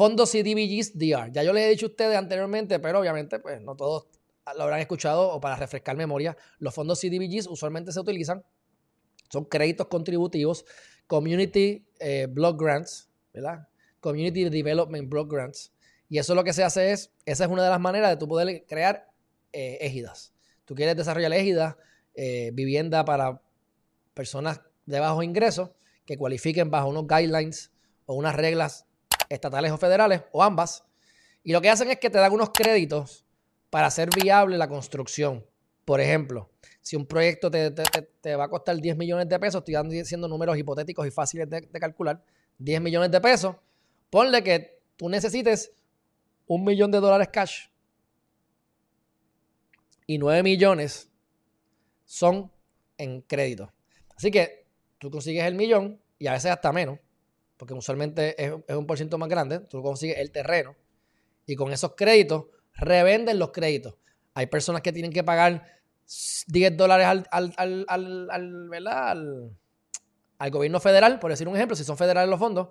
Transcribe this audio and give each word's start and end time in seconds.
fondos 0.00 0.30
CDBGs 0.30 0.96
DR. 0.96 1.30
Ya 1.30 1.42
yo 1.42 1.52
les 1.52 1.66
he 1.66 1.68
dicho 1.68 1.84
a 1.84 1.90
ustedes 1.90 2.16
anteriormente, 2.16 2.78
pero 2.78 3.00
obviamente 3.00 3.38
pues 3.38 3.60
no 3.60 3.76
todos 3.76 4.06
lo 4.56 4.62
habrán 4.62 4.80
escuchado 4.80 5.28
o 5.28 5.42
para 5.42 5.56
refrescar 5.56 5.94
memoria. 5.94 6.38
Los 6.58 6.74
fondos 6.74 6.98
CDBGs 7.02 7.46
usualmente 7.48 7.92
se 7.92 8.00
utilizan, 8.00 8.42
son 9.28 9.44
créditos 9.44 9.88
contributivos, 9.88 10.64
Community 11.06 11.84
eh, 11.98 12.26
Block 12.30 12.58
Grants, 12.58 13.10
¿verdad? 13.34 13.68
Community 14.00 14.48
Development 14.48 15.06
Block 15.06 15.30
Grants. 15.30 15.70
Y 16.08 16.16
eso 16.16 16.34
lo 16.34 16.44
que 16.44 16.54
se 16.54 16.64
hace 16.64 16.92
es, 16.92 17.12
esa 17.26 17.44
es 17.44 17.50
una 17.50 17.62
de 17.62 17.68
las 17.68 17.80
maneras 17.80 18.08
de 18.08 18.16
tú 18.16 18.26
poder 18.26 18.64
crear 18.66 19.06
eh, 19.52 19.76
égidas. 19.82 20.32
Tú 20.64 20.74
quieres 20.74 20.96
desarrollar 20.96 21.34
égidas, 21.34 21.76
eh, 22.14 22.52
vivienda 22.54 23.04
para 23.04 23.42
personas 24.14 24.62
de 24.86 24.98
bajo 24.98 25.22
ingreso 25.22 25.74
que 26.06 26.16
cualifiquen 26.16 26.70
bajo 26.70 26.88
unos 26.88 27.06
guidelines 27.06 27.70
o 28.06 28.14
unas 28.14 28.34
reglas 28.34 28.86
estatales 29.30 29.72
o 29.72 29.78
federales, 29.78 30.22
o 30.32 30.42
ambas. 30.42 30.84
Y 31.42 31.52
lo 31.52 31.62
que 31.62 31.70
hacen 31.70 31.90
es 31.90 31.98
que 31.98 32.10
te 32.10 32.18
dan 32.18 32.32
unos 32.32 32.50
créditos 32.50 33.24
para 33.70 33.86
hacer 33.86 34.10
viable 34.14 34.58
la 34.58 34.68
construcción. 34.68 35.46
Por 35.86 36.00
ejemplo, 36.00 36.50
si 36.82 36.96
un 36.96 37.06
proyecto 37.06 37.50
te, 37.50 38.36
va 38.36 38.44
a 38.44 38.48
costar 38.48 38.76
10 38.76 38.96
millones 38.96 39.28
de 39.28 39.38
pesos, 39.38 39.62
estoy 39.66 39.88
diciendo 39.88 40.28
números 40.28 40.58
hipotéticos 40.58 41.06
y 41.06 41.10
fáciles 41.10 41.48
de, 41.48 41.62
de 41.62 41.80
calcular, 41.80 42.22
10 42.58 42.80
millones 42.82 43.10
de 43.10 43.20
pesos, 43.20 43.56
ponle 44.10 44.42
que 44.42 44.82
tú 44.96 45.08
necesites 45.08 45.72
un 46.46 46.64
millón 46.64 46.90
de 46.90 46.98
dólares 46.98 47.28
cash 47.32 47.68
y 50.06 50.18
9 50.18 50.42
millones 50.42 51.08
son 52.04 52.50
en 52.98 53.22
crédito. 53.22 53.72
Así 54.16 54.30
que 54.30 54.66
tú 54.98 55.10
consigues 55.10 55.44
el 55.44 55.54
millón 55.54 56.00
y 56.18 56.26
a 56.26 56.32
veces 56.32 56.50
hasta 56.50 56.72
menos, 56.72 56.98
porque 57.60 57.74
usualmente 57.74 58.42
es, 58.42 58.54
un 58.74 58.86
por 58.86 58.96
ciento 58.96 59.18
más 59.18 59.28
grande, 59.28 59.58
tú 59.58 59.82
consigues 59.82 60.16
el 60.16 60.30
terreno 60.30 60.76
y 61.44 61.56
con 61.56 61.70
esos 61.74 61.94
créditos 61.94 62.46
revenden 62.72 63.38
los 63.38 63.50
créditos. 63.50 63.96
Hay 64.32 64.46
personas 64.46 64.80
que 64.80 64.94
tienen 64.94 65.12
que 65.12 65.22
pagar 65.22 65.66
10 66.46 66.76
dólares 66.78 67.06
al, 67.06 67.28
al, 67.30 67.52
al, 67.58 68.30
al, 68.30 69.50
al 70.38 70.50
gobierno 70.50 70.80
federal, 70.80 71.18
por 71.18 71.30
decir 71.30 71.48
un 71.48 71.54
ejemplo, 71.54 71.76
si 71.76 71.84
son 71.84 71.98
federales 71.98 72.30
los 72.30 72.38
fondos, 72.38 72.70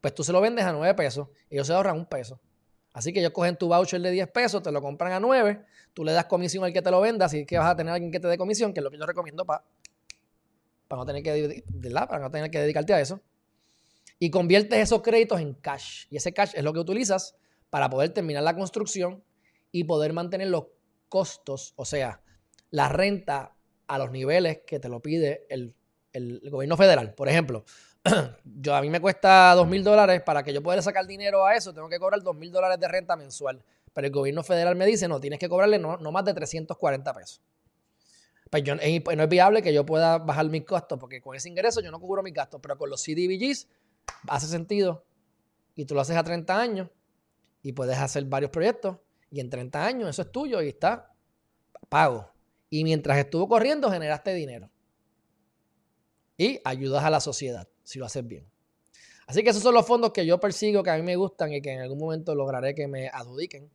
pues 0.00 0.12
tú 0.12 0.24
se 0.24 0.32
lo 0.32 0.40
vendes 0.40 0.64
a 0.64 0.72
9 0.72 0.94
pesos 0.94 1.28
y 1.48 1.54
ellos 1.54 1.68
se 1.68 1.74
ahorran 1.74 1.96
un 1.96 2.06
peso. 2.06 2.40
Así 2.92 3.12
que 3.12 3.20
ellos 3.20 3.30
cogen 3.30 3.54
tu 3.54 3.68
voucher 3.68 4.00
de 4.00 4.10
10 4.10 4.32
pesos, 4.32 4.64
te 4.64 4.72
lo 4.72 4.82
compran 4.82 5.12
a 5.12 5.20
9, 5.20 5.64
tú 5.94 6.02
le 6.02 6.10
das 6.10 6.24
comisión 6.24 6.64
al 6.64 6.72
que 6.72 6.82
te 6.82 6.90
lo 6.90 7.00
venda, 7.00 7.26
así 7.26 7.46
que 7.46 7.56
vas 7.56 7.70
a 7.70 7.76
tener 7.76 7.92
a 7.92 7.94
alguien 7.94 8.10
que 8.10 8.18
te 8.18 8.26
dé 8.26 8.36
comisión, 8.36 8.74
que 8.74 8.80
es 8.80 8.84
lo 8.84 8.90
que 8.90 8.98
yo 8.98 9.06
recomiendo 9.06 9.44
para 9.44 9.62
no, 10.90 11.06
tener 11.06 11.22
que, 11.22 11.62
para 11.92 12.18
no 12.18 12.32
tener 12.32 12.50
que 12.50 12.58
dedicarte 12.58 12.94
a 12.94 13.00
eso. 13.00 13.20
Y 14.18 14.30
conviertes 14.30 14.78
esos 14.78 15.02
créditos 15.02 15.40
en 15.40 15.54
cash. 15.54 16.06
Y 16.10 16.16
ese 16.16 16.32
cash 16.32 16.52
es 16.54 16.64
lo 16.64 16.72
que 16.72 16.80
utilizas 16.80 17.36
para 17.70 17.88
poder 17.88 18.10
terminar 18.10 18.42
la 18.42 18.54
construcción 18.54 19.22
y 19.70 19.84
poder 19.84 20.12
mantener 20.12 20.48
los 20.48 20.66
costos, 21.08 21.72
o 21.76 21.84
sea, 21.84 22.22
la 22.70 22.88
renta 22.88 23.54
a 23.86 23.98
los 23.98 24.10
niveles 24.10 24.60
que 24.66 24.78
te 24.78 24.88
lo 24.88 25.00
pide 25.00 25.46
el, 25.48 25.74
el 26.12 26.40
gobierno 26.50 26.76
federal. 26.76 27.14
Por 27.14 27.28
ejemplo, 27.28 27.64
yo 28.44 28.74
a 28.74 28.80
mí 28.80 28.90
me 28.90 29.00
cuesta 29.00 29.54
dos 29.54 29.66
mil 29.66 29.82
dólares 29.82 30.22
para 30.22 30.42
que 30.42 30.52
yo 30.52 30.62
pueda 30.62 30.82
sacar 30.82 31.06
dinero 31.06 31.44
a 31.44 31.54
eso, 31.54 31.72
tengo 31.72 31.88
que 31.88 31.98
cobrar 31.98 32.22
dos 32.22 32.36
mil 32.36 32.52
dólares 32.52 32.78
de 32.78 32.88
renta 32.88 33.16
mensual. 33.16 33.62
Pero 33.92 34.06
el 34.06 34.12
gobierno 34.12 34.42
federal 34.42 34.76
me 34.76 34.86
dice, 34.86 35.08
no, 35.08 35.20
tienes 35.20 35.38
que 35.38 35.48
cobrarle 35.48 35.78
no, 35.78 35.98
más 35.98 36.24
de 36.24 36.34
340 36.34 37.12
pesos. 37.14 37.42
Pues, 38.50 38.62
yo, 38.62 38.74
no 38.76 38.82
es 38.82 39.28
viable 39.28 39.62
que 39.62 39.74
yo 39.74 39.84
pueda 39.84 40.18
bajar 40.18 40.48
mis 40.48 40.64
costos, 40.64 40.98
porque 40.98 41.20
con 41.20 41.34
ese 41.34 41.48
ingreso 41.48 41.80
yo 41.80 41.90
no 41.90 41.98
cubro 41.98 42.22
mis 42.22 42.32
gastos, 42.32 42.60
pero 42.62 42.78
con 42.78 42.88
los 42.90 43.02
CDBGs 43.02 43.66
hace 44.26 44.46
sentido. 44.46 45.04
Y 45.74 45.84
tú 45.84 45.94
lo 45.94 46.00
haces 46.00 46.16
a 46.16 46.24
30 46.24 46.60
años 46.60 46.88
y 47.62 47.72
puedes 47.72 47.98
hacer 47.98 48.24
varios 48.24 48.50
proyectos 48.50 48.98
y 49.30 49.40
en 49.40 49.50
30 49.50 49.84
años 49.84 50.08
eso 50.10 50.22
es 50.22 50.32
tuyo 50.32 50.62
y 50.62 50.68
está 50.68 51.12
pago. 51.88 52.30
Y 52.70 52.84
mientras 52.84 53.18
estuvo 53.18 53.48
corriendo 53.48 53.90
generaste 53.90 54.34
dinero. 54.34 54.70
Y 56.36 56.60
ayudas 56.64 57.04
a 57.04 57.10
la 57.10 57.20
sociedad 57.20 57.68
si 57.82 57.98
lo 57.98 58.06
haces 58.06 58.26
bien. 58.26 58.46
Así 59.26 59.42
que 59.42 59.50
esos 59.50 59.62
son 59.62 59.74
los 59.74 59.86
fondos 59.86 60.12
que 60.12 60.24
yo 60.24 60.40
persigo, 60.40 60.82
que 60.82 60.90
a 60.90 60.96
mí 60.96 61.02
me 61.02 61.16
gustan 61.16 61.52
y 61.52 61.60
que 61.60 61.72
en 61.72 61.80
algún 61.80 61.98
momento 61.98 62.34
lograré 62.34 62.74
que 62.74 62.88
me 62.88 63.08
adjudiquen. 63.08 63.70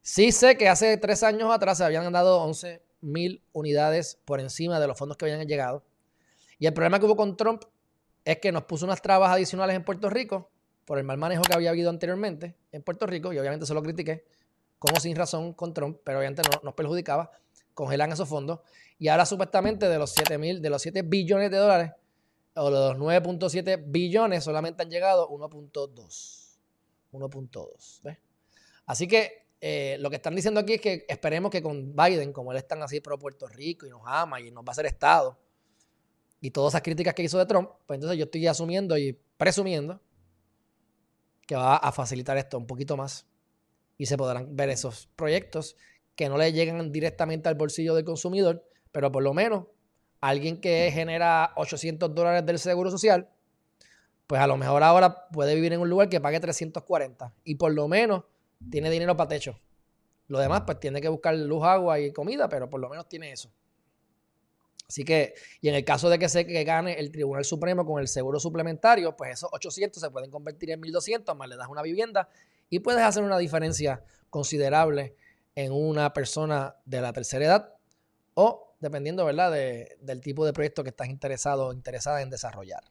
Sí 0.00 0.32
sé 0.32 0.56
que 0.56 0.68
hace 0.68 0.96
tres 0.96 1.22
años 1.22 1.52
atrás 1.52 1.78
se 1.78 1.84
habían 1.84 2.10
dado 2.12 2.42
11 2.42 2.82
mil 3.02 3.42
unidades 3.52 4.18
por 4.24 4.40
encima 4.40 4.80
de 4.80 4.86
los 4.86 4.98
fondos 4.98 5.16
que 5.16 5.26
habían 5.26 5.46
llegado. 5.46 5.84
Y 6.58 6.66
el 6.66 6.72
problema 6.72 6.98
que 6.98 7.06
hubo 7.06 7.16
con 7.16 7.36
Trump 7.36 7.64
es 8.24 8.38
que 8.38 8.52
nos 8.52 8.64
puso 8.64 8.84
unas 8.84 9.02
trabas 9.02 9.30
adicionales 9.30 9.76
en 9.76 9.84
Puerto 9.84 10.08
Rico 10.10 10.50
por 10.84 10.98
el 10.98 11.04
mal 11.04 11.18
manejo 11.18 11.42
que 11.42 11.54
había 11.54 11.70
habido 11.70 11.90
anteriormente 11.90 12.56
en 12.72 12.82
Puerto 12.82 13.06
Rico, 13.06 13.32
y 13.32 13.38
obviamente 13.38 13.66
se 13.66 13.74
lo 13.74 13.82
critiqué, 13.82 14.24
como 14.78 14.98
sin 15.00 15.14
razón 15.16 15.52
con 15.54 15.72
Trump, 15.72 15.98
pero 16.04 16.18
obviamente 16.18 16.42
no 16.42 16.60
nos 16.62 16.74
perjudicaba, 16.74 17.30
congelan 17.74 18.12
esos 18.12 18.28
fondos, 18.28 18.60
y 18.98 19.08
ahora 19.08 19.26
supuestamente 19.26 19.88
de 19.88 19.98
los 19.98 20.10
7 20.12 20.38
mil, 20.38 20.60
de 20.60 20.70
los 20.70 20.82
7 20.82 21.02
billones 21.02 21.50
de 21.50 21.56
dólares 21.56 21.92
o 22.54 22.70
los 22.70 22.96
9.7 22.96 23.82
billones 23.86 24.44
solamente 24.44 24.82
han 24.82 24.90
llegado 24.90 25.28
1.2. 25.28 26.58
1.2. 27.12 28.18
Así 28.86 29.06
que 29.06 29.46
eh, 29.60 29.96
lo 30.00 30.10
que 30.10 30.16
están 30.16 30.34
diciendo 30.34 30.60
aquí 30.60 30.74
es 30.74 30.80
que 30.80 31.06
esperemos 31.08 31.50
que 31.50 31.62
con 31.62 31.94
Biden, 31.94 32.32
como 32.32 32.52
él 32.52 32.58
es 32.58 32.66
tan 32.66 32.82
así 32.82 33.00
pro 33.00 33.18
Puerto 33.18 33.46
Rico 33.46 33.86
y 33.86 33.90
nos 33.90 34.02
ama 34.04 34.40
y 34.40 34.50
nos 34.50 34.64
va 34.64 34.68
a 34.68 34.72
hacer 34.72 34.86
Estado, 34.86 35.38
y 36.42 36.50
todas 36.50 36.72
esas 36.72 36.82
críticas 36.82 37.14
que 37.14 37.22
hizo 37.22 37.38
de 37.38 37.46
Trump, 37.46 37.70
pues 37.86 37.96
entonces 37.96 38.18
yo 38.18 38.24
estoy 38.24 38.46
asumiendo 38.48 38.98
y 38.98 39.16
presumiendo 39.36 40.00
que 41.46 41.54
va 41.54 41.76
a 41.76 41.92
facilitar 41.92 42.36
esto 42.36 42.58
un 42.58 42.66
poquito 42.66 42.96
más 42.96 43.26
y 43.96 44.06
se 44.06 44.16
podrán 44.16 44.56
ver 44.56 44.68
esos 44.68 45.08
proyectos 45.14 45.76
que 46.16 46.28
no 46.28 46.36
le 46.36 46.52
llegan 46.52 46.90
directamente 46.90 47.48
al 47.48 47.54
bolsillo 47.54 47.94
del 47.94 48.04
consumidor, 48.04 48.68
pero 48.90 49.12
por 49.12 49.22
lo 49.22 49.32
menos 49.32 49.66
alguien 50.20 50.60
que 50.60 50.90
genera 50.92 51.52
800 51.54 52.12
dólares 52.12 52.44
del 52.44 52.58
seguro 52.58 52.90
social, 52.90 53.28
pues 54.26 54.40
a 54.40 54.48
lo 54.48 54.56
mejor 54.56 54.82
ahora 54.82 55.28
puede 55.28 55.54
vivir 55.54 55.72
en 55.72 55.80
un 55.80 55.88
lugar 55.88 56.08
que 56.08 56.20
pague 56.20 56.40
340 56.40 57.32
y 57.44 57.54
por 57.54 57.72
lo 57.72 57.86
menos 57.86 58.24
tiene 58.68 58.90
dinero 58.90 59.16
para 59.16 59.28
techo. 59.28 59.60
Lo 60.26 60.40
demás, 60.40 60.62
pues 60.66 60.80
tiene 60.80 61.00
que 61.00 61.08
buscar 61.08 61.36
luz, 61.36 61.62
agua 61.62 62.00
y 62.00 62.12
comida, 62.12 62.48
pero 62.48 62.68
por 62.68 62.80
lo 62.80 62.88
menos 62.88 63.08
tiene 63.08 63.30
eso. 63.30 63.48
Así 64.92 65.04
que, 65.04 65.32
y 65.62 65.70
en 65.70 65.74
el 65.74 65.86
caso 65.86 66.10
de 66.10 66.18
que 66.18 66.28
se 66.28 66.46
que 66.46 66.64
gane 66.64 67.00
el 67.00 67.10
Tribunal 67.10 67.46
Supremo 67.46 67.86
con 67.86 67.98
el 67.98 68.08
seguro 68.08 68.38
suplementario, 68.38 69.16
pues 69.16 69.32
esos 69.32 69.48
800 69.50 70.02
se 70.02 70.10
pueden 70.10 70.30
convertir 70.30 70.70
en 70.70 70.80
1200, 70.80 71.34
más 71.34 71.48
le 71.48 71.56
das 71.56 71.68
una 71.68 71.80
vivienda 71.80 72.28
y 72.68 72.80
puedes 72.80 73.00
hacer 73.00 73.22
una 73.22 73.38
diferencia 73.38 74.04
considerable 74.28 75.16
en 75.54 75.72
una 75.72 76.12
persona 76.12 76.76
de 76.84 77.00
la 77.00 77.14
tercera 77.14 77.46
edad 77.46 77.74
o 78.34 78.74
dependiendo, 78.80 79.24
¿verdad?, 79.24 79.50
de, 79.50 79.96
del 80.02 80.20
tipo 80.20 80.44
de 80.44 80.52
proyecto 80.52 80.82
que 80.82 80.90
estás 80.90 81.08
interesado 81.08 81.68
o 81.68 81.72
interesada 81.72 82.20
en 82.20 82.28
desarrollar. 82.28 82.82